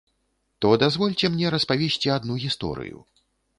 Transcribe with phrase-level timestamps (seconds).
[0.65, 2.97] То дазвольце мне распавесці адну гісторыю.